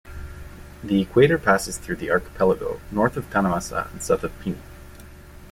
The 0.83 0.99
equator 0.99 1.37
passes 1.37 1.77
through 1.77 1.97
the 1.97 2.09
archipelago, 2.09 2.81
north 2.89 3.17
of 3.17 3.29
Tanahmasa 3.29 3.91
and 3.91 4.01
south 4.01 4.23
of 4.23 4.31
Pini. 4.41 4.57